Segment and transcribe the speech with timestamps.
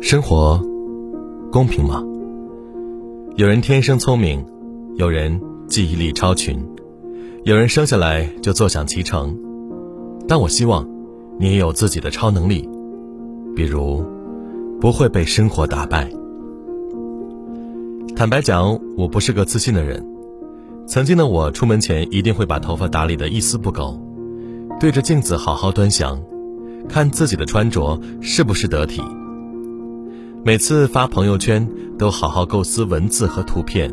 [0.00, 0.60] 生活
[1.50, 2.04] 公平吗？
[3.34, 4.44] 有人天生聪明，
[4.96, 6.64] 有人记忆力超群，
[7.44, 9.36] 有人生下来就坐享其成。
[10.28, 10.86] 但我希望
[11.40, 12.68] 你也有自己的超能力，
[13.56, 14.04] 比如
[14.80, 16.08] 不会被生活打败。
[18.14, 20.06] 坦白讲，我不是个自信的人。
[20.86, 24.00] 曾经的我，出门前一定会把头发打理得一丝不苟，
[24.78, 26.22] 对着镜子好好端详，
[26.88, 29.02] 看自己的穿着是不是得体。
[30.46, 31.68] 每次发朋友圈
[31.98, 33.92] 都好好构思文字和图片，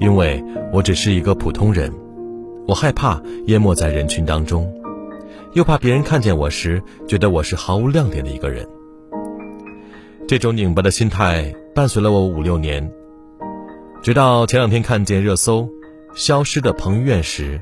[0.00, 0.42] 因为
[0.72, 1.92] 我只是一个普通人，
[2.66, 4.72] 我害怕淹没在人群当中，
[5.52, 8.66] 又怕别人看见我时觉得我是毫无亮点的一个人。
[10.26, 12.90] 这种拧巴的心态伴随了我五六年，
[14.02, 15.68] 直到前两天看见热搜
[16.16, 17.60] “消失的彭于晏”时，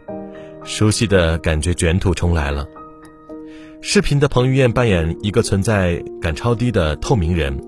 [0.62, 2.65] 熟悉的感觉卷土重来了。
[3.80, 7.61] 视频的彭于晏扮演一个存在感超低的透明人。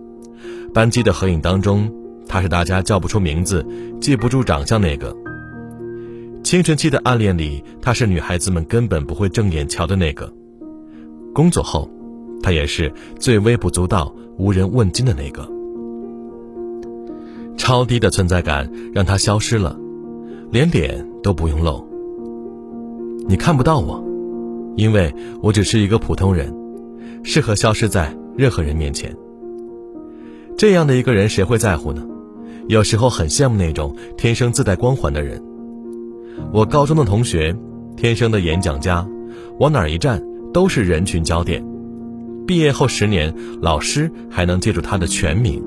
[0.73, 1.93] 班级的合影当中，
[2.29, 3.67] 他是大家叫不出名字、
[4.01, 5.15] 记不住长相那个；
[6.43, 10.27] 青春期的暗恋里，他是女孩子们根本不会正眼瞧的那个；
[11.35, 11.91] 工作后，
[12.43, 15.49] 他也是最微不足道、无人问津的那个。
[17.57, 19.79] 超低的存在感让他消失了，
[20.51, 21.87] 连脸都不用露。
[23.29, 24.03] 你看不到我，
[24.77, 26.53] 因为我只是一个普通人，
[27.23, 29.15] 适合消失在任何人面前。
[30.61, 32.07] 这样的一个人，谁会在乎呢？
[32.69, 35.43] 有时候很羡慕那种天生自带光环的人。
[36.53, 37.57] 我高中的同学，
[37.97, 39.09] 天生的演讲家，
[39.59, 41.65] 往哪儿一站都是人群焦点。
[42.47, 45.65] 毕业后十年，老师还能记住他的全名。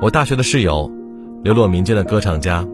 [0.00, 0.88] 我大学的室友，
[1.42, 2.64] 流落民间的歌唱家，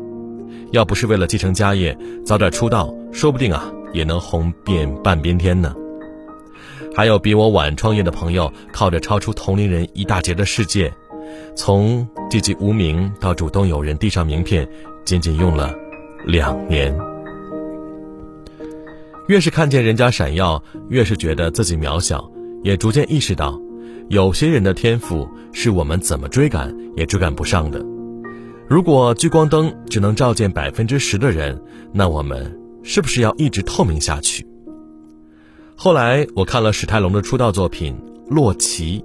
[0.73, 5.75] 要不是为了继承家业，早点出道，说不定啊，也能红遍半边天呢。
[6.95, 10.93] 还有比我晚创业的朋友，靠着超出同龄人一大截的世界，
[11.55, 14.69] 从寂寂无名到主动有人递上名片，
[15.05, 15.75] 仅仅用了
[16.25, 16.97] 两年。
[19.29, 22.31] 越是看见人家闪耀，越是觉得自己渺小，
[22.65, 23.61] 也逐渐意识到，
[24.09, 27.85] 有些人的天赋是我们怎么追赶也追赶不上的。
[28.67, 34.48] 如果聚光灯只能照见百分之十的人，那我们是不是要一直透明下去？
[35.81, 37.95] 后来我看了史泰龙的出道作品
[38.29, 38.99] 《洛奇》，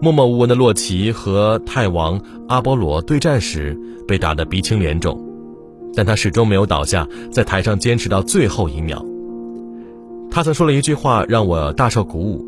[0.00, 3.76] 默默无闻的洛奇和泰王阿波罗对战时
[4.06, 5.20] 被打得鼻青脸肿，
[5.92, 9.04] 但他始终没有倒下，在台上坚持到最后一秒。
[10.30, 12.46] 他曾说了一句话让我大受鼓舞：“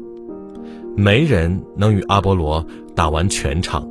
[0.97, 2.65] 没人能与阿波罗
[2.95, 3.85] 打完全场。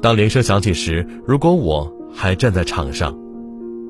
[0.00, 3.12] 当铃声响起时，如果我还站在场上，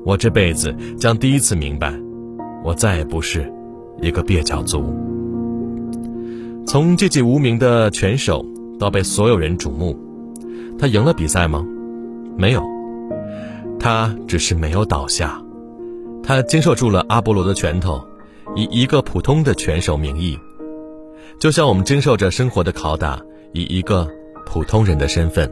[0.03, 1.93] 我这辈子将第一次明白，
[2.63, 3.47] 我再也不是。”
[4.03, 4.83] 一个蹩脚族，
[6.67, 8.45] 从寂寂无名的拳手
[8.77, 9.97] 到被所有人瞩目，
[10.77, 11.65] 他赢了比赛吗？
[12.37, 12.61] 没有，
[13.79, 15.41] 他只是没有倒下，
[16.21, 18.05] 他经受住了阿波罗的拳头，
[18.57, 20.37] 以一个普通的拳手名义，
[21.39, 23.21] 就像我们经受着生活的拷打，
[23.53, 24.05] 以一个
[24.45, 25.49] 普通人的身份，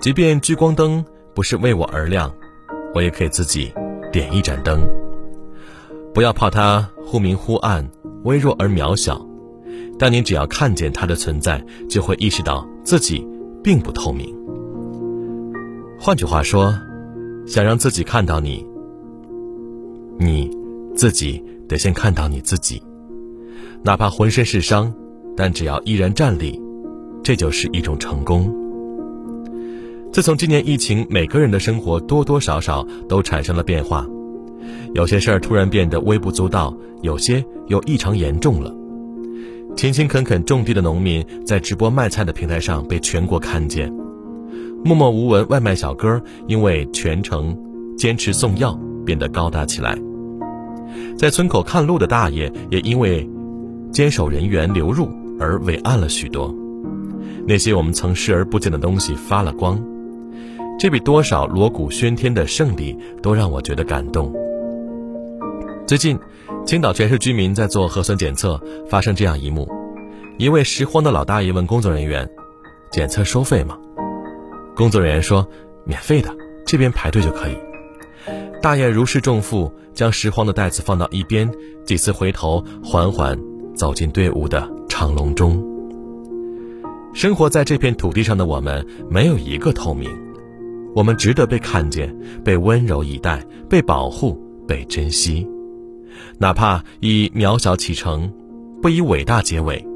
[0.00, 1.04] 即便聚光灯
[1.34, 2.34] 不是为我而亮，
[2.94, 3.72] 我也可以自己
[4.10, 4.80] 点一盏灯。
[6.14, 7.90] 不要怕它忽明忽暗、
[8.22, 9.20] 微弱而渺小，
[9.98, 13.26] 但你只要看见它的存在，就会意识到自己
[13.64, 14.32] 并不透明。
[15.98, 16.72] 换句话说，
[17.46, 18.64] 想让自己看到你，
[20.16, 20.48] 你
[20.94, 22.80] 自己得先看到你自己。
[23.82, 24.94] 哪怕浑身是伤，
[25.36, 26.60] 但只要依然站立，
[27.24, 28.54] 这就是一种成功。
[30.12, 34.06] 自从今年疫情，每个人的生活多多少少都产生了变化。
[34.94, 36.72] 有些事儿突然变得微不足道，
[37.02, 38.72] 有些又异常严重了。
[39.74, 43.92] 勤勤恳恳种地的农民在直播卖菜的平台上被全国看见，
[44.84, 47.58] 默默无闻外卖小哥因为全程
[47.98, 49.98] 坚持送药变得高大起来。
[51.18, 53.28] 在村口看路的大爷也因为
[53.90, 55.08] 坚守人员流入
[55.40, 56.54] 而伟岸了许多。
[57.48, 59.82] 那些我们曾视而不见的东西发了光，
[60.78, 64.32] 这比多少锣鼓喧天的胜利都让我觉得感动。
[65.86, 66.18] 最近，
[66.64, 68.58] 青岛全市居民在做核酸检测，
[68.88, 69.68] 发生这样一幕：
[70.38, 72.26] 一位拾荒的老大爷问工作人员
[72.90, 73.76] ：“检测收费吗？”
[74.74, 75.46] 工作人员说
[75.84, 76.34] ：“免费的，
[76.64, 77.58] 这边排队就可以。”
[78.62, 81.50] 大爷如释重负，将拾荒的袋子放到一边，
[81.84, 83.38] 几次回头，缓缓
[83.74, 85.62] 走进队伍的长龙中。
[87.12, 90.10] 生活在这片土地上的我们，没有一个透明，
[90.94, 95.46] 我们值得被看见，被温柔以待，被保护，被珍惜。
[96.38, 98.32] 哪怕以渺小启程，
[98.82, 99.86] 不以伟大结尾，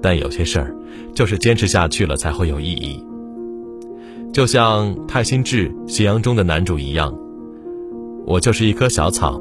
[0.00, 0.74] 但有些事儿，
[1.14, 3.04] 就是坚持下去了才会有意义。
[4.32, 7.16] 就像太心志《夕阳中的男主》一样，
[8.26, 9.40] 我就是一棵小草，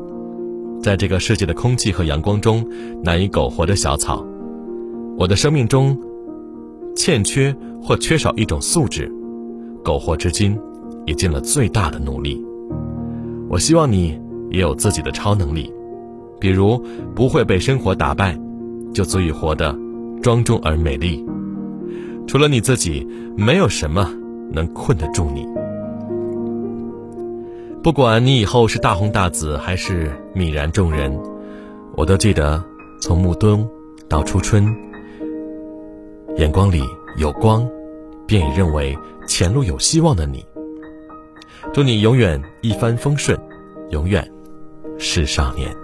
[0.82, 2.66] 在这个世界的空气和阳光中
[3.04, 4.26] 难以苟活的小草。
[5.18, 5.98] 我的生命中
[6.96, 9.12] 欠缺或缺少一种素质，
[9.84, 10.58] 苟活至今，
[11.06, 12.44] 也尽了最大的努力。
[13.50, 14.20] 我希望你
[14.52, 15.72] 也有自己的超能力，
[16.40, 16.84] 比如
[17.16, 18.38] 不会被生活打败，
[18.94, 19.76] 就足以活得
[20.22, 21.26] 庄重而美丽。
[22.28, 24.10] 除了你自己，没有什么。
[24.50, 25.46] 能困得住你。
[27.84, 31.14] 不管你以后是大红大紫还是泯然众人，
[31.98, 32.64] 我都记得
[33.02, 33.70] 从暮冬
[34.08, 34.66] 到初春，
[36.38, 36.82] 眼光里
[37.18, 37.70] 有光，
[38.26, 38.98] 便已认为
[39.28, 40.46] 前路有希望的你。
[41.74, 43.38] 祝你永远一帆风顺，
[43.90, 44.26] 永远
[44.98, 45.76] 是少年。